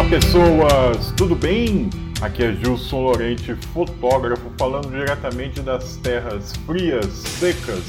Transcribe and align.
Olá 0.00 0.08
pessoas, 0.08 1.12
tudo 1.14 1.36
bem? 1.36 1.90
Aqui 2.22 2.42
é 2.42 2.52
Gilson 2.54 3.02
Lorente, 3.02 3.54
fotógrafo, 3.74 4.50
falando 4.58 4.88
diretamente 4.88 5.60
das 5.60 5.96
terras 5.96 6.54
frias, 6.64 7.04
secas 7.38 7.82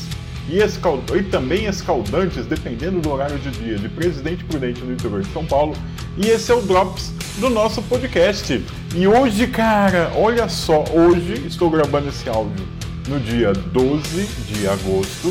e, 0.49 0.57
escald... 0.57 1.09
e 1.15 1.23
também 1.23 1.67
escaldantes, 1.67 2.45
dependendo 2.45 2.99
do 2.99 3.09
horário 3.11 3.39
de 3.39 3.49
dia, 3.51 3.77
de 3.77 3.87
Presidente 3.87 4.43
Prudente 4.43 4.81
no 4.81 4.91
interior 4.91 5.21
de 5.21 5.31
São 5.31 5.45
Paulo. 5.45 5.73
E 6.17 6.27
esse 6.27 6.51
é 6.51 6.53
o 6.53 6.61
Drops 6.61 7.13
do 7.37 7.49
nosso 7.49 7.81
podcast. 7.83 8.61
E 8.93 9.07
hoje, 9.07 9.47
cara, 9.47 10.11
olha 10.13 10.49
só, 10.49 10.83
hoje 10.91 11.47
estou 11.47 11.69
gravando 11.69 12.09
esse 12.09 12.27
áudio 12.27 12.67
no 13.07 13.21
dia 13.21 13.53
12 13.53 14.27
de 14.51 14.67
agosto 14.67 15.29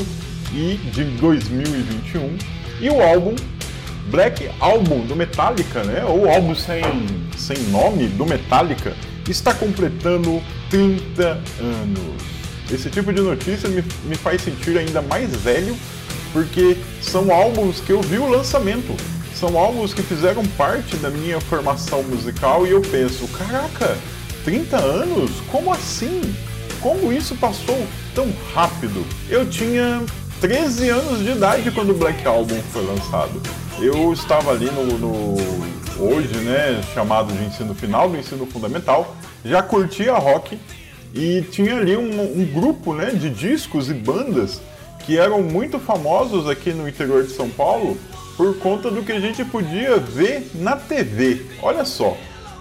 e 0.55 0.77
de 0.95 1.05
2021 1.05 2.39
e 2.81 2.89
o 2.89 3.03
álbum 3.03 3.35
Black 4.09 4.51
Album 4.61 5.07
do 5.07 5.15
Metallica, 5.15 5.83
né? 5.85 6.05
Ou 6.05 6.29
álbum 6.29 6.55
sem, 6.55 6.83
sem 7.37 7.57
nome 7.71 8.07
do 8.09 8.25
Metallica, 8.27 8.95
está 9.29 9.53
completando 9.55 10.43
30 10.71 11.23
anos. 11.61 12.23
Esse 12.71 12.89
tipo 12.89 13.13
de 13.13 13.21
notícia 13.21 13.69
me, 13.69 13.85
me 14.05 14.15
faz 14.15 14.43
sentir 14.43 14.79
ainda 14.79 15.03
mais 15.03 15.35
velho, 15.37 15.77
porque 16.33 16.77
são 17.01 17.33
álbuns 17.33 17.81
que 17.81 17.93
eu 17.93 18.01
vi 18.01 18.19
o 18.19 18.29
lançamento. 18.29 18.95
São 19.35 19.59
álbuns 19.59 19.95
que 19.95 20.03
fizeram 20.03 20.45
parte 20.57 20.97
da 20.97 21.11
minha 21.11 21.41
formação 21.41 22.03
musical 22.03 22.67
e 22.67 22.71
eu 22.71 22.81
penso, 22.83 23.27
caraca, 23.29 23.97
30 24.45 24.77
anos? 24.77 25.31
Como 25.51 25.73
assim? 25.73 26.35
Como 26.81 27.13
isso 27.13 27.35
passou 27.37 27.87
tão 28.15 28.33
rápido? 28.55 29.05
Eu 29.29 29.49
tinha 29.49 30.03
13 30.41 30.89
anos 30.89 31.19
de 31.21 31.31
idade 31.31 31.71
quando 31.71 31.91
o 31.91 31.95
Black 31.95 32.27
Album 32.27 32.61
foi 32.73 32.85
lançado. 32.85 33.41
Eu 33.81 34.13
estava 34.13 34.51
ali 34.51 34.67
no, 34.67 34.99
no 34.99 35.37
hoje, 35.99 36.37
né, 36.39 36.83
chamado 36.93 37.33
de 37.33 37.43
ensino 37.45 37.75
final 37.75 38.11
do 38.11 38.17
ensino 38.19 38.45
fundamental, 38.45 39.17
já 39.43 39.63
curtia 39.63 40.13
rock 40.13 40.59
e 41.15 41.41
tinha 41.51 41.77
ali 41.77 41.97
um, 41.97 42.41
um 42.41 42.45
grupo, 42.45 42.93
né, 42.93 43.07
de 43.07 43.31
discos 43.31 43.89
e 43.89 43.95
bandas 43.95 44.61
que 45.07 45.17
eram 45.17 45.43
muito 45.43 45.79
famosos 45.79 46.47
aqui 46.47 46.75
no 46.75 46.87
interior 46.87 47.25
de 47.25 47.31
São 47.33 47.49
Paulo 47.49 47.97
por 48.37 48.59
conta 48.59 48.91
do 48.91 49.03
que 49.03 49.13
a 49.13 49.21
gente 49.21 49.43
podia 49.47 49.97
ver 49.97 50.51
na 50.57 50.77
TV. 50.77 51.47
Olha 51.63 51.87
só, 51.87 52.19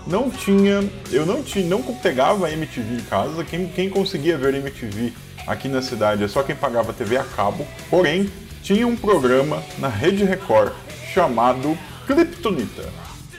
não 0.07 0.29
tinha, 0.29 0.89
eu 1.11 1.25
não 1.25 1.43
tinha, 1.43 1.67
não 1.67 1.81
pegava 1.81 2.49
MTV 2.49 2.95
em 2.95 3.01
casa. 3.01 3.43
Quem, 3.43 3.67
quem 3.67 3.89
conseguia 3.89 4.37
ver 4.37 4.53
MTV 4.53 5.11
aqui 5.45 5.67
na 5.67 5.81
cidade 5.81 6.23
é 6.23 6.29
só 6.29 6.43
quem 6.43 6.55
pagava 6.55 6.93
TV 6.93 7.17
a 7.17 7.25
cabo. 7.25 7.67
Porém, 7.89 8.29
tinha 8.63 8.87
um 8.87 8.95
programa 8.95 9.61
na 9.79 9.89
Rede 9.89 10.23
Record 10.23 10.71
chamado 11.19 11.77
Kryptonita, 12.07 12.87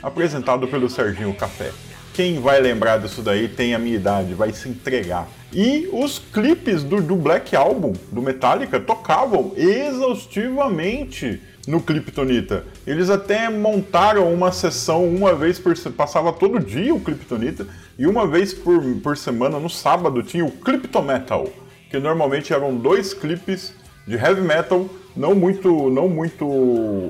apresentado 0.03 0.67
pelo 0.67 0.87
Serginho 0.87 1.33
Café. 1.33 1.71
Quem 2.13 2.39
vai 2.39 2.61
lembrar 2.61 2.99
disso 2.99 3.23
daí 3.23 3.47
tem 3.47 3.73
a 3.73 3.79
minha 3.79 3.95
idade, 3.95 4.35
vai 4.35 4.53
se 4.53 4.69
entregar. 4.69 5.27
E 5.51 5.89
os 5.91 6.19
clipes 6.19 6.83
do, 6.83 7.01
do 7.01 7.15
Black 7.15 7.55
Album, 7.55 7.93
do 8.11 8.21
Metallica, 8.21 8.79
tocavam 8.79 9.53
exaustivamente 9.57 11.41
no 11.67 11.81
Kryptonita. 11.81 12.65
Eles 12.85 13.09
até 13.09 13.49
montaram 13.49 14.31
uma 14.31 14.51
sessão 14.51 15.03
uma 15.03 15.33
vez 15.33 15.57
por 15.57 15.75
passava 15.89 16.31
todo 16.31 16.59
dia 16.59 16.93
o 16.93 16.99
Kryptonita 16.99 17.65
e 17.97 18.05
uma 18.05 18.27
vez 18.27 18.53
por, 18.53 18.79
por 19.01 19.17
semana 19.17 19.59
no 19.59 19.71
sábado 19.71 20.21
tinha 20.21 20.45
o 20.45 20.51
Kryptometal, 20.51 21.49
que 21.89 21.97
normalmente 21.97 22.53
eram 22.53 22.75
dois 22.75 23.11
clipes 23.11 23.73
de 24.05 24.15
heavy 24.15 24.41
metal 24.41 24.89
não 25.15 25.35
muito 25.35 25.89
não 25.89 26.07
muito 26.07 26.45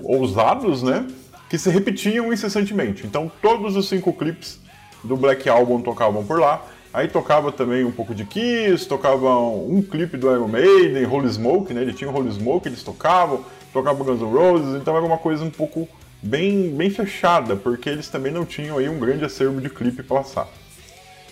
ousados, 0.03 0.83
né? 0.83 1.07
Que 1.49 1.57
se 1.57 1.69
repetiam 1.69 2.31
incessantemente. 2.31 3.05
Então 3.05 3.31
todos 3.41 3.75
os 3.75 3.87
cinco 3.87 4.13
clipes 4.13 4.59
do 5.03 5.15
Black 5.17 5.49
Album 5.49 5.81
tocavam 5.81 6.23
por 6.23 6.39
lá. 6.39 6.65
Aí 6.93 7.07
tocava 7.07 7.51
também 7.51 7.85
um 7.85 7.91
pouco 7.91 8.13
de 8.13 8.25
Kiss, 8.25 8.85
tocava 8.85 9.37
um 9.39 9.81
clipe 9.81 10.17
do 10.17 10.29
Iron 10.29 10.49
Maiden, 10.49 11.05
Holy 11.05 11.29
Smoke, 11.29 11.73
né? 11.73 11.81
Ele 11.81 11.93
tinha 11.93 12.11
Holy 12.11 12.31
Smoke, 12.31 12.67
eles 12.67 12.83
tocavam, 12.83 13.45
tocava 13.71 14.03
Guns 14.03 14.19
N' 14.19 14.25
Roses, 14.25 14.81
então 14.81 14.97
era 14.97 15.05
uma 15.05 15.17
coisa 15.17 15.43
um 15.45 15.49
pouco 15.49 15.87
bem, 16.21 16.69
bem 16.75 16.89
fechada, 16.89 17.55
porque 17.55 17.89
eles 17.89 18.09
também 18.09 18.31
não 18.31 18.45
tinham 18.45 18.77
aí 18.77 18.89
um 18.89 18.99
grande 18.99 19.23
acervo 19.23 19.61
de 19.61 19.69
clipe 19.69 20.03
para 20.03 20.17
lançar. 20.17 20.47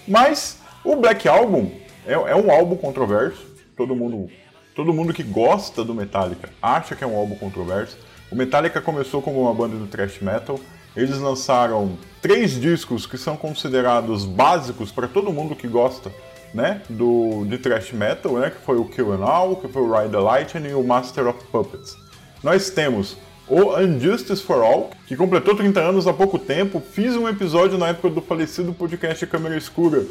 Mas 0.08 0.60
o 0.84 0.96
Black 0.96 1.28
Album 1.28 1.70
é, 2.08 2.14
é 2.14 2.36
um 2.36 2.50
álbum 2.50 2.78
controverso, 2.78 3.46
todo 3.76 3.94
mundo 3.94 4.30
Todo 4.76 4.94
mundo 4.94 5.14
que 5.14 5.24
gosta 5.24 5.84
do 5.84 5.94
Metallica 5.94 6.50
acha 6.62 6.96
que 6.96 7.04
é 7.04 7.08
um 7.08 7.18
álbum 7.18 7.36
controverso. 7.36 7.98
O 8.32 8.36
Metallica 8.36 8.80
começou 8.80 9.22
como 9.22 9.42
uma 9.42 9.54
banda 9.54 9.76
do 9.76 9.88
thrash 9.88 10.22
metal. 10.22 10.60
Eles 10.96 11.20
lançaram 11.20 11.98
três 12.22 12.60
discos 12.60 13.06
que 13.06 13.18
são 13.18 13.36
considerados 13.36 14.26
básicos 14.26 14.92
para 14.92 15.08
todo 15.08 15.34
mundo 15.34 15.56
que 15.56 15.68
gosta 15.68 16.12
né, 16.54 16.82
do, 16.90 17.46
de 17.46 17.58
thrash 17.58 17.92
metal, 17.92 18.34
né, 18.34 18.50
que 18.50 18.66
foi 18.66 18.78
o 18.78 18.86
Kill 18.86 19.14
and 19.14 19.24
All, 19.24 19.56
que 19.56 19.68
foi 19.68 19.82
o 19.82 19.92
Ride 19.92 20.12
the 20.12 20.20
Lightning 20.20 20.70
e 20.70 20.74
o 20.74 20.84
Master 20.84 21.28
of 21.28 21.44
Puppets. 21.52 21.96
Nós 22.44 22.70
temos 22.70 23.18
o 23.48 23.76
Unjustice 23.76 24.44
for 24.44 24.64
All, 24.64 24.92
que 25.08 25.16
completou 25.16 25.56
30 25.56 25.80
anos 25.80 26.08
há 26.08 26.14
pouco 26.14 26.38
tempo. 26.38 26.80
Fiz 26.80 27.16
um 27.16 27.28
episódio 27.28 27.78
na 27.78 27.90
época 27.90 28.10
do 28.10 28.22
falecido 28.22 28.74
podcast 28.74 29.26
Câmera 29.26 29.58
Escura 29.58 30.06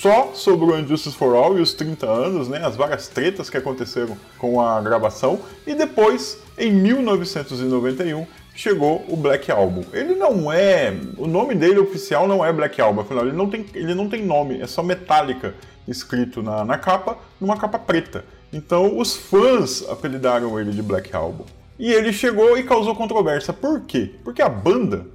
só 0.00 0.32
sobre 0.34 0.64
o 0.64 0.78
Injustice 0.78 1.14
for 1.14 1.36
All 1.36 1.58
e 1.58 1.60
os 1.60 1.74
30 1.74 2.06
anos, 2.06 2.48
né, 2.48 2.64
as 2.64 2.74
várias 2.74 3.06
tretas 3.08 3.50
que 3.50 3.56
aconteceram 3.58 4.16
com 4.38 4.58
a 4.58 4.80
gravação, 4.80 5.40
e 5.66 5.74
depois, 5.74 6.38
em 6.56 6.72
1991, 6.72 8.26
chegou 8.54 9.04
o 9.08 9.16
Black 9.16 9.52
Album. 9.52 9.84
Ele 9.92 10.14
não 10.14 10.50
é. 10.50 10.94
O 11.18 11.26
nome 11.26 11.54
dele 11.54 11.78
oficial 11.78 12.26
não 12.26 12.42
é 12.42 12.50
Black 12.50 12.80
Album, 12.80 13.02
afinal, 13.02 13.26
ele 13.26 13.36
não 13.36 13.50
tem, 13.50 13.66
ele 13.74 13.94
não 13.94 14.08
tem 14.08 14.24
nome, 14.24 14.60
é 14.60 14.66
só 14.66 14.82
Metallica 14.82 15.54
escrito 15.86 16.42
na, 16.42 16.64
na 16.64 16.78
capa, 16.78 17.18
numa 17.38 17.58
capa 17.58 17.78
preta. 17.78 18.24
Então, 18.50 18.96
os 18.96 19.14
fãs 19.14 19.86
apelidaram 19.86 20.58
ele 20.58 20.70
de 20.70 20.82
Black 20.82 21.14
Album. 21.14 21.44
E 21.78 21.92
ele 21.92 22.12
chegou 22.12 22.56
e 22.56 22.62
causou 22.62 22.94
controvérsia. 22.94 23.52
Por 23.52 23.82
quê? 23.82 24.14
Porque 24.24 24.40
a 24.40 24.48
banda 24.48 25.06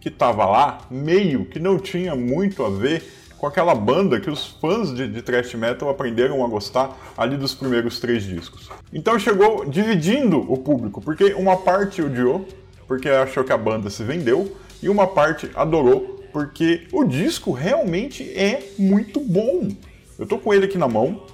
que 0.00 0.08
estava 0.08 0.44
lá, 0.46 0.80
meio 0.90 1.44
que 1.44 1.60
não 1.60 1.78
tinha 1.78 2.16
muito 2.16 2.64
a 2.64 2.70
ver 2.70 3.21
com 3.42 3.48
aquela 3.48 3.74
banda 3.74 4.20
que 4.20 4.30
os 4.30 4.46
fãs 4.46 4.94
de, 4.94 5.08
de 5.08 5.20
thrash 5.20 5.52
metal 5.54 5.90
aprenderam 5.90 6.44
a 6.44 6.48
gostar 6.48 6.96
ali 7.18 7.36
dos 7.36 7.52
primeiros 7.52 7.98
três 7.98 8.22
discos. 8.22 8.70
Então 8.92 9.18
chegou 9.18 9.64
dividindo 9.64 10.38
o 10.38 10.56
público, 10.56 11.00
porque 11.00 11.34
uma 11.34 11.56
parte 11.56 12.00
odiou, 12.00 12.46
porque 12.86 13.08
achou 13.08 13.42
que 13.42 13.52
a 13.52 13.58
banda 13.58 13.90
se 13.90 14.04
vendeu, 14.04 14.56
e 14.80 14.88
uma 14.88 15.08
parte 15.08 15.50
adorou, 15.56 16.24
porque 16.32 16.86
o 16.92 17.02
disco 17.02 17.50
realmente 17.50 18.22
é 18.38 18.62
muito 18.78 19.18
bom. 19.18 19.70
Eu 20.16 20.24
tô 20.24 20.38
com 20.38 20.54
ele 20.54 20.66
aqui 20.66 20.78
na 20.78 20.86
mão. 20.86 21.24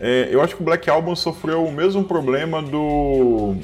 É, 0.00 0.30
eu 0.32 0.40
acho 0.40 0.56
que 0.56 0.62
o 0.62 0.64
Black 0.64 0.88
Album 0.88 1.14
sofreu 1.14 1.62
o 1.62 1.70
mesmo 1.70 2.02
problema 2.04 2.62
do, 2.62 3.54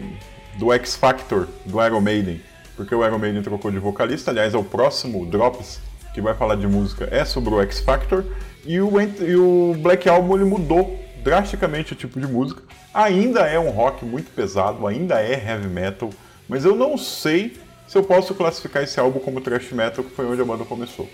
do 0.59 0.71
X 0.75 0.97
Factor, 0.97 1.49
do 1.65 1.83
Iron 1.83 2.03
Maiden, 2.03 2.43
porque 2.77 2.95
o 2.95 3.03
Iron 3.03 3.19
Maiden 3.19 3.43
trocou 3.43 3.71
de 3.71 3.78
vocalista. 3.78 4.31
Aliás, 4.31 4.53
é 4.53 4.59
o 4.59 4.65
próximo 4.65 5.25
Drops 5.25 5.85
que 6.16 6.21
vai 6.22 6.32
falar 6.32 6.54
de 6.54 6.66
música 6.66 7.06
é 7.10 7.27
sobre 7.27 7.53
o 7.53 7.60
X 7.60 7.81
Factor 7.81 8.25
e 8.65 8.81
o, 8.81 8.91
e 8.99 9.37
o 9.37 9.77
Black 9.82 10.09
Album 10.09 10.37
ele 10.37 10.47
mudou 10.47 10.99
drasticamente 11.22 11.93
o 11.93 11.94
tipo 11.94 12.19
de 12.19 12.27
música. 12.27 12.62
Ainda 12.94 13.41
é 13.41 13.60
um 13.60 13.69
rock 13.69 14.03
muito 14.03 14.31
pesado, 14.31 14.87
ainda 14.87 15.21
é 15.21 15.32
heavy 15.32 15.69
metal, 15.69 16.09
mas 16.49 16.65
eu 16.65 16.75
não 16.75 16.97
sei 16.97 17.59
se 17.87 17.99
eu 17.99 18.03
posso 18.03 18.34
classificar 18.34 18.82
esse 18.82 18.99
álbum 18.99 19.19
como 19.19 19.43
thrash 19.43 19.71
metal, 19.72 20.03
que 20.03 20.10
foi 20.10 20.24
onde 20.24 20.41
a 20.41 20.45
banda 20.47 20.65
começou. 20.65 21.07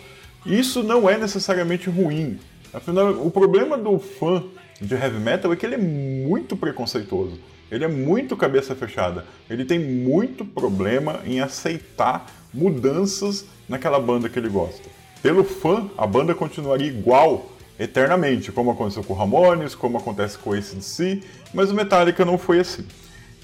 Isso 0.46 0.84
não 0.84 1.10
é 1.10 1.18
necessariamente 1.18 1.90
ruim. 1.90 2.38
Afinal, 2.72 3.10
o 3.26 3.28
problema 3.28 3.76
do 3.76 3.98
fã 3.98 4.44
de 4.80 4.94
heavy 4.94 5.18
metal 5.18 5.52
é 5.52 5.56
que 5.56 5.66
ele 5.66 5.74
é 5.74 5.78
muito 5.78 6.56
preconceituoso. 6.56 7.40
Ele 7.72 7.84
é 7.84 7.88
muito 7.88 8.36
cabeça 8.36 8.72
fechada. 8.76 9.24
Ele 9.50 9.64
tem 9.64 9.80
muito 9.80 10.44
problema 10.44 11.22
em 11.26 11.40
aceitar 11.40 12.24
mudanças 12.52 13.44
naquela 13.68 13.98
banda 13.98 14.28
que 14.28 14.38
ele 14.38 14.48
gosta. 14.48 14.88
Pelo 15.22 15.44
fã, 15.44 15.88
a 15.96 16.06
banda 16.06 16.34
continuaria 16.34 16.88
igual 16.88 17.52
eternamente, 17.78 18.52
como 18.52 18.70
aconteceu 18.70 19.02
com 19.02 19.12
o 19.12 19.16
Ramones, 19.16 19.74
como 19.74 19.98
acontece 19.98 20.38
com 20.38 20.50
o 20.50 20.52
ACDC, 20.52 21.22
mas 21.54 21.70
o 21.70 21.74
Metallica 21.74 22.24
não 22.24 22.38
foi 22.38 22.60
assim. 22.60 22.84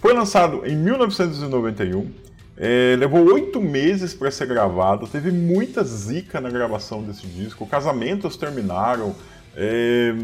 Foi 0.00 0.12
lançado 0.12 0.64
em 0.66 0.76
1991, 0.76 2.10
é, 2.56 2.96
levou 2.98 3.32
oito 3.32 3.60
meses 3.60 4.14
para 4.14 4.30
ser 4.30 4.46
gravado, 4.46 5.06
teve 5.06 5.30
muita 5.30 5.82
zica 5.84 6.40
na 6.40 6.50
gravação 6.50 7.02
desse 7.02 7.26
disco, 7.26 7.66
casamentos 7.66 8.36
terminaram, 8.36 9.14
é, 9.56 10.14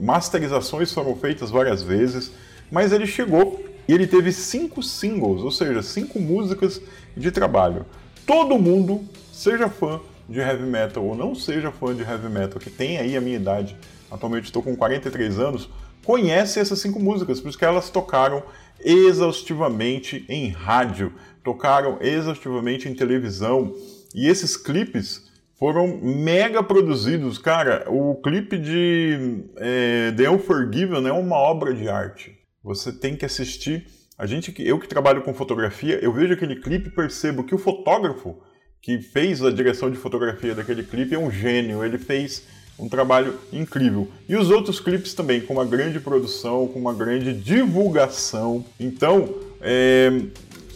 masterizações 0.00 0.92
foram 0.92 1.16
feitas 1.16 1.50
várias 1.50 1.82
vezes, 1.82 2.30
mas 2.70 2.92
ele 2.92 3.06
chegou 3.06 3.64
e 3.86 3.92
ele 3.92 4.06
teve 4.06 4.32
cinco 4.32 4.82
singles, 4.82 5.42
ou 5.42 5.50
seja, 5.50 5.82
cinco 5.82 6.18
músicas 6.18 6.80
de 7.16 7.30
trabalho. 7.30 7.84
Todo 8.26 8.58
mundo, 8.58 9.04
seja 9.32 9.68
fã 9.68 10.00
de 10.28 10.40
heavy 10.40 10.64
metal 10.64 11.04
ou 11.04 11.14
não 11.14 11.34
seja 11.34 11.70
fã 11.70 11.94
de 11.94 12.02
heavy 12.02 12.28
metal, 12.28 12.58
que 12.58 12.70
tem 12.70 12.98
aí 12.98 13.16
a 13.16 13.20
minha 13.20 13.36
idade, 13.36 13.76
atualmente 14.10 14.44
estou 14.44 14.62
com 14.62 14.74
43 14.74 15.38
anos, 15.38 15.68
conhece 16.04 16.60
essas 16.60 16.78
cinco 16.78 16.98
músicas, 16.98 17.40
por 17.40 17.48
isso 17.48 17.58
que 17.58 17.64
elas 17.64 17.90
tocaram 17.90 18.42
exaustivamente 18.84 20.24
em 20.28 20.48
rádio. 20.48 21.12
tocaram 21.42 21.98
exaustivamente 22.00 22.88
em 22.88 22.94
televisão. 22.94 23.74
E 24.14 24.28
esses 24.28 24.56
clipes 24.56 25.30
foram 25.58 25.98
mega 26.02 26.62
produzidos. 26.62 27.36
Cara, 27.36 27.84
o 27.88 28.14
clipe 28.16 28.56
de 28.56 29.44
é, 29.56 30.12
The 30.16 30.30
Unforgiven 30.30 31.06
é 31.06 31.12
uma 31.12 31.36
obra 31.36 31.74
de 31.74 31.86
arte. 31.88 32.33
Você 32.64 32.90
tem 32.90 33.14
que 33.14 33.26
assistir. 33.26 33.86
A 34.16 34.24
gente, 34.24 34.54
eu 34.58 34.78
que 34.78 34.88
trabalho 34.88 35.20
com 35.20 35.34
fotografia, 35.34 35.98
eu 36.02 36.12
vejo 36.12 36.32
aquele 36.32 36.56
clipe 36.56 36.88
e 36.88 36.90
percebo 36.90 37.44
que 37.44 37.54
o 37.54 37.58
fotógrafo 37.58 38.36
que 38.80 39.00
fez 39.00 39.42
a 39.42 39.50
direção 39.50 39.90
de 39.90 39.98
fotografia 39.98 40.54
daquele 40.54 40.82
clipe 40.82 41.14
é 41.14 41.18
um 41.18 41.30
gênio. 41.30 41.84
Ele 41.84 41.98
fez 41.98 42.46
um 42.78 42.88
trabalho 42.88 43.38
incrível. 43.52 44.10
E 44.26 44.34
os 44.34 44.50
outros 44.50 44.80
clipes 44.80 45.12
também, 45.12 45.42
com 45.42 45.52
uma 45.52 45.64
grande 45.64 46.00
produção, 46.00 46.66
com 46.66 46.78
uma 46.78 46.94
grande 46.94 47.34
divulgação. 47.34 48.64
Então, 48.80 49.34
é... 49.60 50.22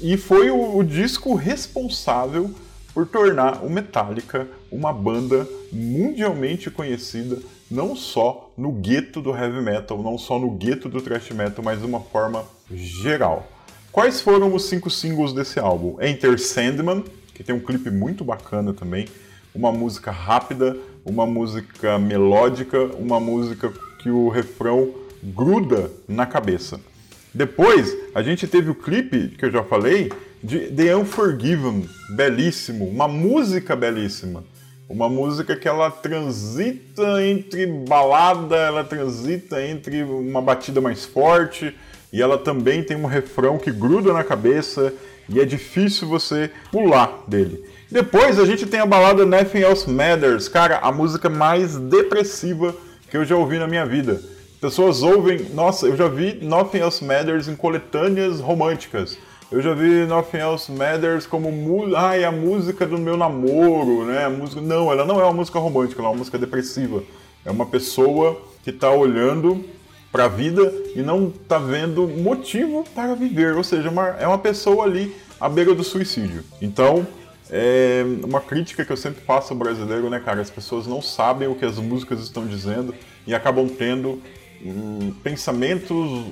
e 0.02 0.16
foi 0.18 0.50
o, 0.50 0.76
o 0.76 0.84
disco 0.84 1.34
responsável 1.34 2.54
por 2.98 3.06
tornar 3.06 3.64
o 3.64 3.70
Metallica 3.70 4.48
uma 4.72 4.92
banda 4.92 5.48
mundialmente 5.70 6.68
conhecida, 6.68 7.38
não 7.70 7.94
só 7.94 8.50
no 8.58 8.72
gueto 8.72 9.22
do 9.22 9.30
heavy 9.30 9.62
metal, 9.62 10.02
não 10.02 10.18
só 10.18 10.36
no 10.36 10.50
gueto 10.50 10.88
do 10.88 11.00
thrash 11.00 11.30
metal, 11.30 11.64
mas 11.64 11.78
de 11.78 11.86
uma 11.86 12.00
forma 12.00 12.44
geral. 12.68 13.46
Quais 13.92 14.20
foram 14.20 14.52
os 14.52 14.64
cinco 14.64 14.90
singles 14.90 15.32
desse 15.32 15.60
álbum? 15.60 15.96
Enter 16.02 16.40
Sandman, 16.40 17.04
que 17.32 17.44
tem 17.44 17.54
um 17.54 17.60
clipe 17.60 17.88
muito 17.88 18.24
bacana 18.24 18.72
também, 18.72 19.06
uma 19.54 19.70
música 19.70 20.10
rápida, 20.10 20.76
uma 21.04 21.24
música 21.24 22.00
melódica, 22.00 22.82
uma 22.98 23.20
música 23.20 23.72
que 24.02 24.10
o 24.10 24.28
refrão 24.28 24.92
gruda 25.22 25.88
na 26.08 26.26
cabeça. 26.26 26.80
Depois, 27.32 27.96
a 28.12 28.24
gente 28.24 28.48
teve 28.48 28.70
o 28.70 28.74
clipe 28.74 29.36
que 29.38 29.44
eu 29.44 29.52
já 29.52 29.62
falei 29.62 30.10
de 30.42 30.68
The 30.68 30.96
Unforgiven, 30.96 31.88
belíssimo, 32.10 32.86
uma 32.86 33.08
música 33.08 33.74
belíssima. 33.74 34.44
Uma 34.88 35.06
música 35.06 35.54
que 35.54 35.68
ela 35.68 35.90
transita 35.90 37.22
entre 37.22 37.66
balada, 37.66 38.56
ela 38.56 38.82
transita 38.82 39.62
entre 39.62 40.02
uma 40.02 40.40
batida 40.40 40.80
mais 40.80 41.04
forte 41.04 41.76
e 42.10 42.22
ela 42.22 42.38
também 42.38 42.82
tem 42.82 42.96
um 42.96 43.04
refrão 43.04 43.58
que 43.58 43.70
gruda 43.70 44.14
na 44.14 44.24
cabeça 44.24 44.94
e 45.28 45.40
é 45.40 45.44
difícil 45.44 46.08
você 46.08 46.50
pular 46.72 47.22
dele. 47.28 47.62
Depois 47.90 48.38
a 48.38 48.46
gente 48.46 48.64
tem 48.64 48.80
a 48.80 48.86
balada 48.86 49.26
Nothing 49.26 49.58
Else 49.58 49.90
Matters, 49.90 50.48
cara, 50.48 50.78
a 50.78 50.90
música 50.90 51.28
mais 51.28 51.76
depressiva 51.76 52.74
que 53.10 53.16
eu 53.16 53.26
já 53.26 53.36
ouvi 53.36 53.58
na 53.58 53.66
minha 53.66 53.84
vida. 53.84 54.22
Pessoas 54.58 55.02
ouvem, 55.02 55.50
nossa, 55.52 55.86
eu 55.86 55.96
já 55.96 56.08
vi 56.08 56.38
Nothing 56.42 56.78
Else 56.78 57.04
Matters 57.04 57.46
em 57.46 57.54
coletâneas 57.54 58.40
românticas. 58.40 59.18
Eu 59.50 59.62
já 59.62 59.72
vi 59.72 60.04
Nothing 60.04 60.36
Else 60.36 60.70
Matters 60.70 61.26
como 61.26 61.48
é 61.96 62.24
a 62.24 62.30
música 62.30 62.86
do 62.86 62.98
meu 62.98 63.16
namoro, 63.16 64.04
né? 64.04 64.26
A 64.26 64.30
música 64.30 64.60
não, 64.60 64.92
ela 64.92 65.06
não 65.06 65.18
é 65.18 65.24
uma 65.24 65.32
música 65.32 65.58
romântica, 65.58 66.02
ela 66.02 66.08
é 66.08 66.12
uma 66.12 66.18
música 66.18 66.36
depressiva. 66.36 67.02
É 67.46 67.50
uma 67.50 67.64
pessoa 67.64 68.38
que 68.62 68.68
está 68.68 68.90
olhando 68.90 69.64
para 70.12 70.26
a 70.26 70.28
vida 70.28 70.70
e 70.94 71.00
não 71.00 71.28
está 71.28 71.56
vendo 71.58 72.06
motivo 72.06 72.84
para 72.94 73.14
viver, 73.14 73.56
ou 73.56 73.64
seja, 73.64 73.88
uma, 73.88 74.08
é 74.20 74.26
uma 74.26 74.36
pessoa 74.36 74.84
ali 74.84 75.16
à 75.40 75.48
beira 75.48 75.74
do 75.74 75.82
suicídio. 75.82 76.44
Então, 76.60 77.06
é 77.50 78.04
uma 78.24 78.42
crítica 78.42 78.84
que 78.84 78.92
eu 78.92 78.98
sempre 78.98 79.22
faço 79.22 79.54
ao 79.54 79.58
brasileiro, 79.58 80.10
né, 80.10 80.20
cara? 80.20 80.42
As 80.42 80.50
pessoas 80.50 80.86
não 80.86 81.00
sabem 81.00 81.48
o 81.48 81.54
que 81.54 81.64
as 81.64 81.78
músicas 81.78 82.20
estão 82.20 82.46
dizendo 82.46 82.94
e 83.26 83.34
acabam 83.34 83.66
tendo 83.66 84.20
pensamentos 85.22 86.24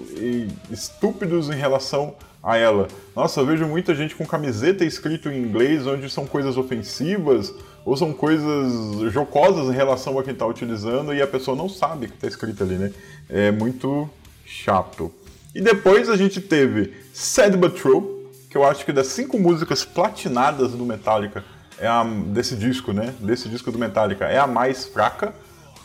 estúpidos 0.70 1.48
em 1.48 1.54
relação 1.54 2.14
a 2.42 2.56
ela. 2.56 2.88
Nossa, 3.14 3.40
eu 3.40 3.46
vejo 3.46 3.66
muita 3.66 3.94
gente 3.94 4.14
com 4.14 4.24
camiseta 4.24 4.84
escrito 4.84 5.28
em 5.28 5.42
inglês 5.42 5.86
onde 5.86 6.08
são 6.08 6.26
coisas 6.26 6.56
ofensivas 6.56 7.52
ou 7.84 7.96
são 7.96 8.12
coisas 8.12 9.12
jocosas 9.12 9.72
em 9.72 9.76
relação 9.76 10.18
a 10.18 10.22
quem 10.22 10.32
está 10.32 10.46
utilizando 10.46 11.12
e 11.14 11.20
a 11.20 11.26
pessoa 11.26 11.56
não 11.56 11.68
sabe 11.68 12.06
o 12.06 12.08
que 12.08 12.14
está 12.14 12.28
escrito 12.28 12.62
ali, 12.62 12.76
né? 12.76 12.92
É 13.28 13.50
muito 13.50 14.08
chato. 14.44 15.12
E 15.54 15.60
depois 15.60 16.08
a 16.08 16.16
gente 16.16 16.40
teve 16.40 16.94
Sad 17.12 17.56
But 17.56 17.80
True, 17.80 18.28
que 18.50 18.56
eu 18.56 18.64
acho 18.64 18.84
que 18.84 18.92
das 18.92 19.08
cinco 19.08 19.38
músicas 19.38 19.84
platinadas 19.84 20.72
do 20.72 20.84
Metallica, 20.84 21.44
é 21.78 21.86
a, 21.86 22.04
desse 22.04 22.56
disco, 22.56 22.92
né? 22.92 23.14
Desse 23.20 23.48
disco 23.48 23.72
do 23.72 23.78
Metallica, 23.78 24.26
é 24.26 24.38
a 24.38 24.46
mais 24.46 24.84
fraca. 24.84 25.34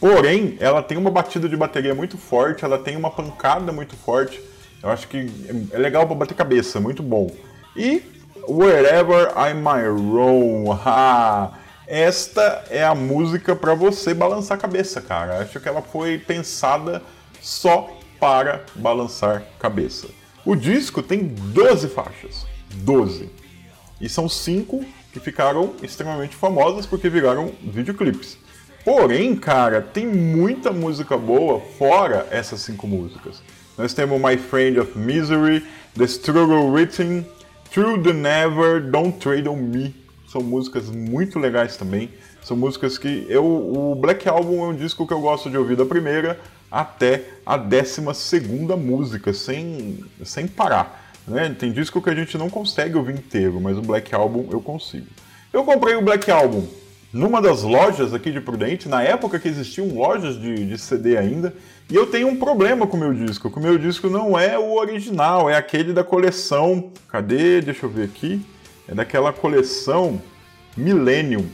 Porém, 0.01 0.57
ela 0.59 0.81
tem 0.81 0.97
uma 0.97 1.11
batida 1.11 1.47
de 1.47 1.55
bateria 1.55 1.93
muito 1.93 2.17
forte, 2.17 2.65
ela 2.65 2.79
tem 2.79 2.97
uma 2.97 3.11
pancada 3.11 3.71
muito 3.71 3.95
forte. 3.95 4.41
Eu 4.81 4.89
acho 4.89 5.07
que 5.07 5.29
é 5.71 5.77
legal 5.77 6.07
para 6.07 6.15
bater 6.15 6.33
cabeça, 6.33 6.79
muito 6.79 7.03
bom. 7.03 7.29
E 7.77 8.01
Wherever 8.47 9.31
I 9.37 9.53
Might 9.53 9.87
Roam, 10.11 10.71
ah, 10.83 11.51
esta 11.85 12.65
é 12.71 12.83
a 12.83 12.95
música 12.95 13.55
para 13.55 13.75
você 13.75 14.11
balançar 14.11 14.57
a 14.57 14.61
cabeça, 14.61 14.99
cara. 15.01 15.37
Acho 15.37 15.59
que 15.59 15.69
ela 15.69 15.83
foi 15.83 16.17
pensada 16.17 17.03
só 17.39 17.95
para 18.19 18.65
balançar 18.73 19.43
cabeça. 19.59 20.07
O 20.43 20.55
disco 20.55 21.03
tem 21.03 21.27
12 21.27 21.89
faixas. 21.89 22.47
12. 22.73 23.29
E 23.99 24.09
são 24.09 24.27
cinco 24.27 24.83
que 25.13 25.19
ficaram 25.19 25.75
extremamente 25.83 26.35
famosas 26.35 26.87
porque 26.87 27.07
viraram 27.07 27.51
videoclipes. 27.61 28.40
Porém, 28.83 29.35
cara, 29.35 29.79
tem 29.79 30.07
muita 30.07 30.71
música 30.71 31.15
boa 31.15 31.59
fora 31.77 32.27
essas 32.31 32.61
cinco 32.61 32.87
músicas. 32.87 33.41
Nós 33.77 33.93
temos 33.93 34.19
My 34.19 34.37
Friend 34.37 34.79
of 34.79 34.97
Misery, 34.97 35.63
The 35.95 36.05
Struggle 36.05 36.71
Written, 36.71 37.25
Through 37.71 38.01
the 38.01 38.13
Never, 38.13 38.81
Don't 38.81 39.19
Trade 39.19 39.47
on 39.47 39.57
Me. 39.57 39.95
São 40.27 40.41
músicas 40.41 40.89
muito 40.89 41.37
legais 41.37 41.77
também. 41.77 42.09
São 42.43 42.57
músicas 42.57 42.97
que 42.97 43.25
eu. 43.29 43.45
O 43.45 43.95
Black 43.95 44.27
Album 44.27 44.65
é 44.65 44.67
um 44.69 44.75
disco 44.75 45.05
que 45.05 45.13
eu 45.13 45.21
gosto 45.21 45.49
de 45.49 45.57
ouvir 45.57 45.77
da 45.77 45.85
primeira 45.85 46.39
até 46.71 47.23
a 47.45 47.57
décima 47.57 48.15
segunda 48.15 48.75
música, 48.75 49.31
sem, 49.31 50.03
sem 50.23 50.47
parar. 50.47 51.13
Né? 51.27 51.55
Tem 51.57 51.71
disco 51.71 52.01
que 52.01 52.09
a 52.09 52.15
gente 52.15 52.35
não 52.35 52.49
consegue 52.49 52.97
ouvir 52.97 53.13
inteiro, 53.13 53.61
mas 53.61 53.77
o 53.77 53.81
Black 53.81 54.15
Album 54.15 54.47
eu 54.51 54.59
consigo. 54.59 55.07
Eu 55.53 55.63
comprei 55.63 55.95
o 55.95 56.01
Black 56.01 56.31
Album 56.31 56.65
numa 57.13 57.41
das 57.41 57.61
lojas 57.61 58.13
aqui 58.13 58.31
de 58.31 58.39
Prudente, 58.39 58.87
na 58.87 59.03
época 59.03 59.39
que 59.39 59.47
existiam 59.47 59.87
lojas 59.89 60.39
de, 60.39 60.65
de 60.65 60.77
CD 60.77 61.17
ainda, 61.17 61.53
e 61.89 61.95
eu 61.95 62.07
tenho 62.07 62.29
um 62.29 62.37
problema 62.37 62.87
com 62.87 62.95
o 62.95 62.99
meu 62.99 63.13
disco, 63.13 63.51
que 63.51 63.57
o 63.57 63.61
meu 63.61 63.77
disco 63.77 64.09
não 64.09 64.39
é 64.39 64.57
o 64.57 64.75
original, 64.75 65.49
é 65.49 65.57
aquele 65.57 65.91
da 65.91 66.05
coleção. 66.05 66.89
Cadê? 67.09 67.59
Deixa 67.59 67.85
eu 67.85 67.89
ver 67.89 68.05
aqui. 68.05 68.41
É 68.87 68.95
daquela 68.95 69.33
coleção 69.33 70.21
Millennium. 70.77 71.45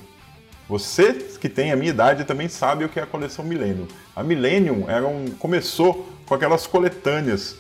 Você 0.70 1.14
que 1.14 1.50
tem 1.50 1.72
a 1.72 1.76
minha 1.76 1.90
idade 1.90 2.24
também 2.24 2.48
sabe 2.48 2.86
o 2.86 2.90
que 2.90 3.00
é 3.00 3.04
a 3.04 3.08
coleção 3.08 3.44
Millennium. 3.44 3.88
A 4.16 4.24
Millennium 4.24 4.86
era 4.88 5.08
um, 5.08 5.26
começou 5.40 6.08
com 6.28 6.36
aquelas 6.36 6.68
coletâneas 6.68 7.56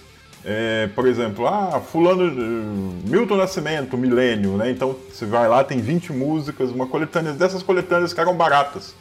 é, 0.49 0.87
por 0.95 1.05
exemplo, 1.05 1.45
ah, 1.45 1.81
fulano, 1.81 2.31
Milton 3.03 3.35
Nascimento, 3.35 3.97
Milênio, 3.97 4.55
né? 4.55 4.71
Então 4.71 4.95
você 5.11 5.25
vai 5.25 5.45
lá, 5.45 5.61
tem 5.61 5.81
20 5.81 6.13
músicas, 6.13 6.71
uma 6.71 6.87
coletânea, 6.87 7.33
dessas 7.33 7.61
coletâneas 7.61 8.13
que 8.13 8.21
eram 8.21 8.33
baratas. 8.33 8.95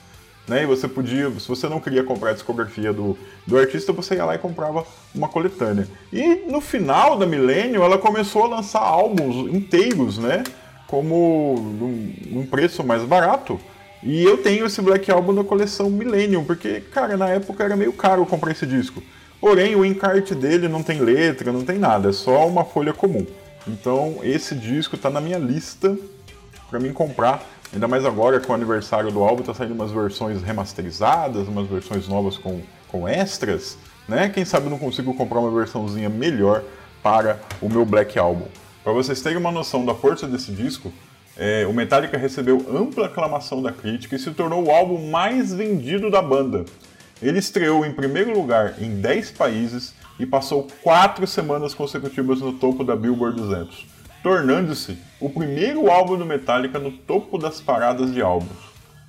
Né? 0.48 0.64
E 0.64 0.66
você 0.66 0.88
podia, 0.88 1.30
se 1.38 1.46
você 1.46 1.68
não 1.68 1.78
queria 1.78 2.02
comprar 2.02 2.30
a 2.30 2.32
discografia 2.32 2.92
do, 2.92 3.16
do 3.46 3.56
artista, 3.56 3.92
você 3.92 4.16
ia 4.16 4.24
lá 4.24 4.34
e 4.34 4.38
comprava 4.38 4.84
uma 5.14 5.28
coletânea. 5.28 5.86
E 6.12 6.50
no 6.50 6.60
final 6.60 7.16
da 7.16 7.26
Milênio, 7.26 7.80
ela 7.82 7.96
começou 7.96 8.44
a 8.44 8.48
lançar 8.48 8.80
álbuns 8.80 9.54
inteiros, 9.54 10.18
né? 10.18 10.42
Como 10.88 11.56
num, 11.78 12.12
num 12.26 12.46
preço 12.46 12.82
mais 12.82 13.04
barato. 13.04 13.60
E 14.02 14.24
eu 14.24 14.38
tenho 14.38 14.66
esse 14.66 14.82
Black 14.82 15.08
Album 15.12 15.34
da 15.34 15.44
coleção 15.44 15.90
Millennium, 15.90 16.44
porque, 16.44 16.80
cara, 16.80 17.16
na 17.16 17.28
época 17.28 17.62
era 17.62 17.76
meio 17.76 17.92
caro 17.92 18.26
comprar 18.26 18.50
esse 18.50 18.66
disco. 18.66 19.00
Porém, 19.46 19.76
o 19.76 19.84
encarte 19.84 20.34
dele 20.34 20.66
não 20.66 20.82
tem 20.82 20.98
letra, 20.98 21.52
não 21.52 21.64
tem 21.64 21.78
nada, 21.78 22.08
é 22.08 22.12
só 22.12 22.48
uma 22.48 22.64
folha 22.64 22.92
comum. 22.92 23.24
Então, 23.64 24.16
esse 24.24 24.56
disco 24.56 24.96
está 24.96 25.08
na 25.08 25.20
minha 25.20 25.38
lista 25.38 25.96
para 26.68 26.80
mim 26.80 26.92
comprar. 26.92 27.46
Ainda 27.72 27.86
mais 27.86 28.04
agora 28.04 28.40
com 28.40 28.50
o 28.50 28.56
aniversário 28.56 29.12
do 29.12 29.22
álbum, 29.22 29.44
tá 29.44 29.54
saindo 29.54 29.72
umas 29.72 29.92
versões 29.92 30.42
remasterizadas, 30.42 31.46
umas 31.46 31.68
versões 31.68 32.08
novas 32.08 32.36
com, 32.36 32.60
com 32.88 33.06
extras, 33.06 33.78
né? 34.08 34.28
Quem 34.30 34.44
sabe 34.44 34.66
eu 34.66 34.70
não 34.70 34.80
consigo 34.80 35.14
comprar 35.14 35.38
uma 35.38 35.56
versãozinha 35.56 36.08
melhor 36.08 36.64
para 37.00 37.38
o 37.62 37.68
meu 37.68 37.86
Black 37.86 38.18
Album. 38.18 38.48
Para 38.82 38.94
vocês 38.94 39.20
terem 39.20 39.38
uma 39.38 39.52
noção 39.52 39.86
da 39.86 39.94
força 39.94 40.26
desse 40.26 40.50
disco, 40.50 40.92
é, 41.36 41.64
o 41.68 41.72
Metallica 41.72 42.18
recebeu 42.18 42.66
ampla 42.68 43.06
aclamação 43.06 43.62
da 43.62 43.70
crítica 43.70 44.16
e 44.16 44.18
se 44.18 44.32
tornou 44.32 44.64
o 44.64 44.72
álbum 44.72 45.08
mais 45.08 45.54
vendido 45.54 46.10
da 46.10 46.20
banda. 46.20 46.64
Ele 47.22 47.38
estreou 47.38 47.84
em 47.86 47.92
primeiro 47.92 48.32
lugar 48.32 48.74
em 48.80 49.00
10 49.00 49.30
países 49.32 49.94
e 50.18 50.26
passou 50.26 50.66
quatro 50.82 51.26
semanas 51.26 51.74
consecutivas 51.74 52.40
no 52.40 52.52
topo 52.52 52.84
da 52.84 52.94
Billboard 52.94 53.40
200, 53.40 53.86
tornando-se 54.22 54.98
o 55.20 55.30
primeiro 55.30 55.90
álbum 55.90 56.16
do 56.16 56.26
Metallica 56.26 56.78
no 56.78 56.92
topo 56.92 57.38
das 57.38 57.60
paradas 57.60 58.12
de 58.12 58.20
álbuns. 58.20 58.58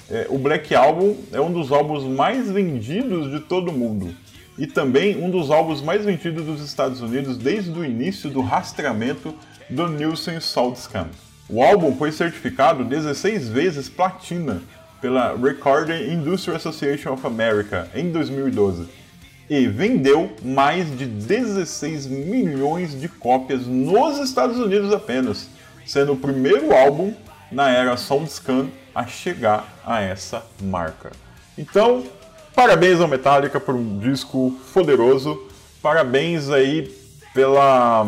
É, 0.10 0.26
o 0.30 0.38
Black 0.38 0.74
Album 0.74 1.18
é 1.34 1.42
um 1.42 1.52
dos 1.52 1.70
álbuns 1.72 2.04
mais 2.06 2.50
vendidos 2.50 3.30
de 3.30 3.42
todo 3.42 3.74
mundo. 3.74 4.16
e 4.58 4.66
também 4.66 5.24
um 5.24 5.30
dos 5.30 5.52
álbuns 5.52 5.84
mais 5.84 6.04
vendidos 6.04 6.46
dos 6.46 6.62
Estados 6.62 7.00
Unidos 7.02 7.38
desde 7.38 7.70
o 7.78 7.86
início 7.86 8.28
do 8.28 8.42
rastreamento 8.42 9.36
do 9.70 9.88
Nielsen 9.88 10.40
SoundScan. 10.40 11.10
O 11.48 11.62
álbum 11.64 11.96
foi 11.96 12.12
certificado 12.12 12.84
16 12.84 13.50
vezes 13.50 13.88
platina 13.88 14.62
pela 15.02 15.36
Recording 15.36 16.12
Industry 16.12 16.56
Association 16.56 17.14
of 17.14 17.26
America 17.26 17.90
em 17.94 18.12
2012 18.12 18.88
e 19.50 19.68
vendeu 19.68 20.32
mais 20.44 20.96
de 20.98 21.06
16 21.06 22.08
milhões 22.08 23.00
de 23.00 23.08
cópias 23.08 23.66
nos 23.66 24.20
Estados 24.20 24.58
Unidos 24.58 24.94
apenas, 24.94 25.48
sendo 25.86 26.14
o 26.14 26.18
primeiro 26.18 26.76
álbum 26.76 27.14
na 27.52 27.70
era 27.70 27.96
SoundScan 27.96 28.68
a 28.94 29.06
chegar 29.06 29.74
a 29.86 30.02
essa 30.02 30.44
marca. 30.62 31.12
Então, 31.58 32.04
parabéns 32.54 33.00
ao 33.00 33.08
Metallica 33.08 33.60
por 33.60 33.76
um 33.76 34.00
disco 34.00 34.52
poderoso, 34.74 35.48
parabéns 35.82 36.50
aí 36.50 36.94
pela, 37.34 38.06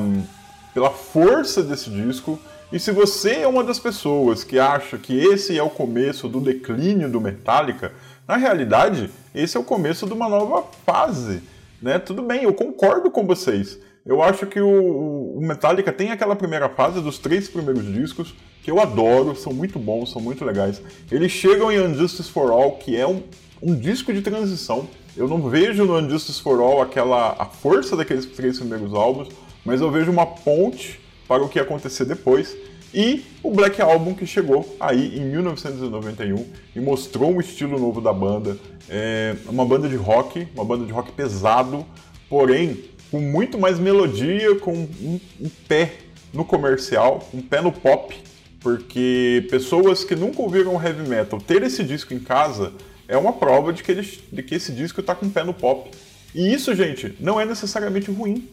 pela 0.74 0.90
força 0.90 1.64
desse 1.64 1.90
disco. 1.90 2.40
E 2.72 2.80
se 2.80 2.92
você 2.92 3.38
é 3.38 3.48
uma 3.48 3.64
das 3.64 3.80
pessoas 3.80 4.44
que 4.44 4.60
acha 4.60 4.96
que 5.00 5.18
esse 5.18 5.58
é 5.58 5.64
o 5.64 5.72
começo 5.72 6.30
do 6.30 6.40
declínio 6.40 7.10
do 7.10 7.20
Metallica, 7.20 7.92
na 8.28 8.38
realidade, 8.38 9.10
esse 9.34 9.58
é 9.58 9.60
o 9.60 9.64
começo 9.64 10.06
de 10.06 10.14
uma 10.14 10.30
nova 10.30 10.64
fase. 10.86 11.42
Né? 11.82 11.98
Tudo 11.98 12.22
bem, 12.22 12.44
eu 12.44 12.54
concordo 12.54 13.10
com 13.10 13.26
vocês. 13.26 13.80
Eu 14.06 14.22
acho 14.22 14.46
que 14.46 14.62
o, 14.62 15.36
o 15.36 15.42
Metallica 15.42 15.92
tem 15.92 16.12
aquela 16.12 16.36
primeira 16.36 16.70
fase 16.70 17.02
dos 17.02 17.18
três 17.18 17.50
primeiros 17.50 17.92
discos, 17.92 18.36
que 18.62 18.70
eu 18.70 18.80
adoro, 18.80 19.36
são 19.36 19.52
muito 19.52 19.80
bons, 19.80 20.12
são 20.12 20.22
muito 20.22 20.46
legais. 20.46 20.80
Eles 21.12 21.32
chegam 21.32 21.72
em 21.72 21.82
Unjustice 21.82 22.30
for 22.30 22.52
All, 22.52 22.74
que 22.74 22.96
é 22.96 23.08
um, 23.08 23.24
um 23.64 23.76
disco 23.76 24.14
de 24.14 24.22
transição. 24.22 24.88
Eu 25.18 25.28
não 25.28 25.50
vejo 25.50 25.86
no 25.86 25.98
Unjustice 25.98 26.40
for 26.40 26.60
All 26.60 26.84
aquela 26.84 27.36
a 27.40 27.46
força 27.46 27.96
daqueles 27.96 28.28
três 28.28 28.60
primeiros 28.60 28.94
álbuns, 28.94 29.30
mas 29.66 29.82
eu 29.82 29.90
vejo 29.90 30.12
uma 30.12 30.28
ponte 30.28 31.00
para 31.30 31.44
o 31.44 31.48
que 31.48 31.60
acontecer 31.60 32.06
depois. 32.06 32.58
E 32.92 33.24
o 33.44 33.52
Black 33.52 33.80
Album 33.80 34.16
que 34.16 34.26
chegou 34.26 34.76
aí 34.80 35.20
em 35.20 35.26
1991 35.26 36.44
e 36.76 36.80
mostrou 36.80 37.32
um 37.32 37.40
estilo 37.40 37.80
novo 37.80 38.02
da 38.02 38.12
banda. 38.12 38.58
É 38.90 39.36
uma 39.46 39.64
banda 39.64 39.88
de 39.88 39.96
rock, 39.96 40.48
uma 40.56 40.66
banda 40.66 40.86
de 40.86 40.92
rock 40.92 41.12
pesado, 41.12 41.86
porém 42.28 42.86
com 43.12 43.20
muito 43.20 43.60
mais 43.60 43.80
melodia, 43.80 44.56
com 44.56 44.74
um, 44.74 45.20
um 45.40 45.50
pé 45.68 45.94
no 46.34 46.44
comercial, 46.44 47.28
um 47.32 47.42
pé 47.42 47.62
no 47.62 47.72
pop, 47.72 48.16
porque 48.60 49.48
pessoas 49.50 50.04
que 50.04 50.16
nunca 50.16 50.42
ouviram 50.42 50.84
heavy 50.84 51.08
metal 51.08 51.40
ter 51.40 51.62
esse 51.64 51.84
disco 51.84 52.14
em 52.14 52.20
casa 52.20 52.74
é 53.08 53.18
uma 53.18 53.34
prova 53.34 53.72
de 53.72 53.84
que, 53.84 53.92
ele, 53.92 54.08
de 54.32 54.44
que 54.44 54.56
esse 54.56 54.72
disco 54.72 55.00
está 55.00 55.14
com 55.14 55.28
um 55.28 55.30
pé 55.30 55.44
no 55.44 55.54
pop. 55.54 55.90
E 56.34 56.54
isso, 56.54 56.74
gente, 56.76 57.16
não 57.20 57.40
é 57.40 57.46
necessariamente 57.46 58.12
ruim. 58.12 58.48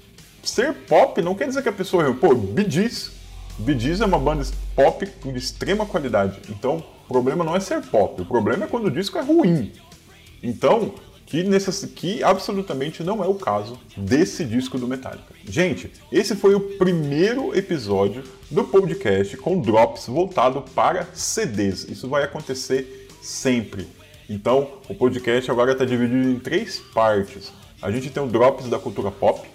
Ser 0.48 0.72
pop 0.72 1.20
não 1.20 1.34
quer 1.34 1.48
dizer 1.48 1.62
que 1.62 1.68
a 1.68 1.72
pessoa 1.72 2.14
pô. 2.14 2.34
Bee 2.34 2.70
Gees 3.78 4.00
é 4.00 4.04
uma 4.04 4.18
banda 4.18 4.46
pop 4.74 5.06
de 5.24 5.38
extrema 5.38 5.86
qualidade. 5.86 6.40
Então, 6.48 6.84
o 7.04 7.08
problema 7.08 7.42
não 7.42 7.56
é 7.56 7.60
ser 7.60 7.80
pop, 7.82 8.20
o 8.20 8.24
problema 8.24 8.64
é 8.64 8.68
quando 8.68 8.86
o 8.86 8.90
disco 8.90 9.18
é 9.18 9.22
ruim. 9.22 9.72
Então, 10.42 10.94
que, 11.24 11.42
necess... 11.42 11.84
que 11.94 12.22
absolutamente 12.22 13.02
não 13.02 13.24
é 13.24 13.26
o 13.26 13.34
caso 13.34 13.78
desse 13.96 14.44
disco 14.44 14.78
do 14.78 14.86
Metallica. 14.86 15.34
Gente, 15.44 15.90
esse 16.12 16.36
foi 16.36 16.54
o 16.54 16.60
primeiro 16.60 17.56
episódio 17.56 18.22
do 18.50 18.62
podcast 18.62 19.36
com 19.38 19.60
drops 19.60 20.06
voltado 20.06 20.62
para 20.74 21.08
CDs. 21.14 21.84
Isso 21.84 22.08
vai 22.08 22.22
acontecer 22.22 23.08
sempre. 23.22 23.88
Então, 24.28 24.68
o 24.88 24.94
podcast 24.94 25.50
agora 25.50 25.72
está 25.72 25.84
dividido 25.84 26.28
em 26.28 26.38
três 26.38 26.78
partes. 26.78 27.52
A 27.80 27.90
gente 27.90 28.10
tem 28.10 28.22
o 28.22 28.26
Drops 28.26 28.68
da 28.68 28.78
cultura 28.78 29.10
pop, 29.10 29.46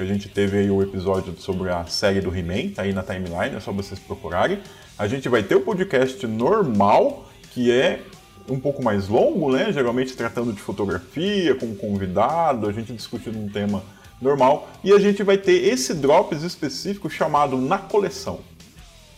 que 0.00 0.02
a 0.02 0.06
gente 0.06 0.30
teve 0.30 0.56
aí 0.56 0.70
o 0.70 0.80
episódio 0.80 1.34
sobre 1.38 1.68
a 1.68 1.84
série 1.84 2.22
do 2.22 2.34
He-Man, 2.34 2.70
tá 2.74 2.82
aí 2.82 2.92
na 2.92 3.02
timeline, 3.02 3.54
é 3.54 3.60
só 3.60 3.70
vocês 3.70 4.00
procurarem. 4.00 4.58
A 4.98 5.06
gente 5.06 5.28
vai 5.28 5.42
ter 5.42 5.56
o 5.56 5.60
podcast 5.60 6.26
normal, 6.26 7.28
que 7.52 7.70
é 7.70 8.00
um 8.48 8.58
pouco 8.58 8.82
mais 8.82 9.08
longo, 9.08 9.52
né? 9.52 9.70
Geralmente 9.70 10.16
tratando 10.16 10.54
de 10.54 10.60
fotografia, 10.60 11.54
com 11.54 11.66
um 11.66 11.74
convidado, 11.74 12.66
a 12.66 12.72
gente 12.72 12.94
discutindo 12.94 13.38
um 13.38 13.48
tema 13.50 13.82
normal. 14.22 14.70
E 14.82 14.90
a 14.90 14.98
gente 14.98 15.22
vai 15.22 15.36
ter 15.36 15.68
esse 15.68 15.92
Drops 15.92 16.42
específico 16.42 17.10
chamado 17.10 17.58
Na 17.58 17.76
Coleção. 17.76 18.40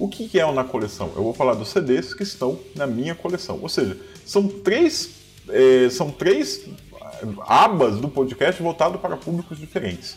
O 0.01 0.09
que 0.09 0.37
é 0.39 0.45
o 0.45 0.53
Na 0.53 0.65
Coleção? 0.65 1.13
Eu 1.15 1.23
vou 1.23 1.33
falar 1.33 1.55
dos 1.55 1.69
CDs 1.69 2.13
que 2.13 2.25
estão 2.25 2.59
na 2.75 2.89
minha 2.89 3.15
coleção. 3.15 3.61
Ou 3.63 3.69
seja, 3.69 3.97
são 4.27 4.49
três, 4.49 5.11
é, 5.49 5.89
são 5.91 6.11
três 6.11 6.67
abas 7.47 7.99
do 7.99 8.09
podcast 8.09 8.61
voltado 8.61 8.99
para 8.99 9.17
públicos 9.17 9.59
diferentes. 9.59 10.17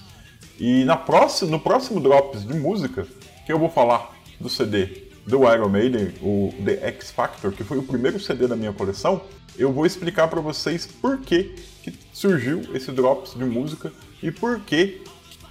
E 0.60 0.86
na 0.86 0.96
próxima, 0.96 1.52
no 1.52 1.60
próximo 1.60 2.00
Drops 2.00 2.46
de 2.46 2.54
música, 2.54 3.06
que 3.46 3.52
eu 3.52 3.60
vou 3.60 3.70
falar 3.70 4.16
do 4.40 4.50
CD 4.50 5.06
do 5.26 5.52
Iron 5.52 5.70
Maiden, 5.70 6.14
o 6.22 6.54
The 6.64 6.88
X 6.90 7.12
Factor, 7.12 7.52
que 7.52 7.64
foi 7.64 7.78
o 7.78 7.84
primeiro 7.84 8.20
CD 8.20 8.48
da 8.48 8.56
minha 8.56 8.72
coleção, 8.72 9.22
eu 9.58 9.72
vou 9.72 9.86
explicar 9.86 10.28
para 10.28 10.40
vocês 10.40 10.86
por 10.86 11.20
que, 11.20 11.56
que 11.84 11.94
surgiu 12.14 12.62
esse 12.76 12.92
Drops 12.92 13.34
de 13.34 13.44
música 13.44 13.92
e 14.22 14.32
por 14.32 14.60
que, 14.60 15.02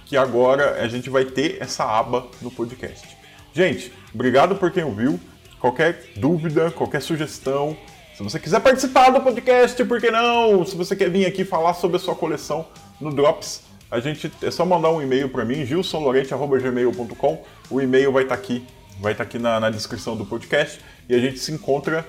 que 0.05 0.15
agora 0.15 0.81
a 0.81 0.87
gente 0.87 1.09
vai 1.09 1.25
ter 1.25 1.57
essa 1.59 1.83
aba 1.83 2.27
no 2.41 2.49
podcast. 2.49 3.17
Gente, 3.53 3.91
obrigado 4.13 4.55
por 4.55 4.71
quem 4.71 4.83
ouviu. 4.83 5.19
Qualquer 5.59 6.11
dúvida, 6.15 6.69
qualquer 6.71 7.01
sugestão, 7.01 7.75
se 8.15 8.23
você 8.23 8.39
quiser 8.39 8.61
participar 8.61 9.09
do 9.09 9.19
podcast, 9.19 9.83
por 9.83 9.99
que 9.99 10.09
não? 10.09 10.65
Se 10.65 10.77
você 10.77 10.95
quer 10.95 11.09
vir 11.09 11.25
aqui 11.25 11.43
falar 11.43 11.73
sobre 11.73 11.97
a 11.97 11.99
sua 11.99 12.15
coleção 12.15 12.65
no 13.01 13.13
Drops, 13.13 13.61
a 13.89 13.99
gente 13.99 14.31
é 14.41 14.51
só 14.51 14.65
mandar 14.65 14.91
um 14.91 15.01
e-mail 15.01 15.29
para 15.29 15.45
mim, 15.45 15.65
gilsonlorente@gmail.com. 15.65 17.43
O 17.69 17.81
e-mail 17.81 18.11
vai 18.11 18.23
estar 18.23 18.35
tá 18.35 18.41
aqui 18.41 18.65
vai 18.99 19.11
estar 19.11 19.23
tá 19.23 19.29
aqui 19.29 19.39
na, 19.39 19.59
na 19.59 19.69
descrição 19.69 20.15
do 20.15 20.25
podcast 20.25 20.79
e 21.07 21.15
a 21.15 21.19
gente 21.19 21.39
se 21.39 21.51
encontra 21.51 22.05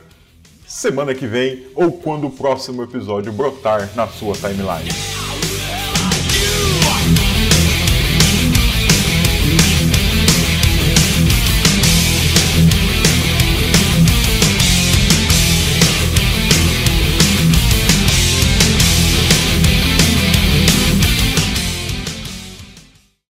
semana 0.66 1.14
que 1.14 1.26
vem 1.26 1.66
ou 1.74 1.92
quando 1.92 2.26
o 2.26 2.30
próximo 2.30 2.82
episódio 2.82 3.32
brotar 3.32 3.90
na 3.94 4.06
sua 4.06 4.34
timeline. 4.34 5.15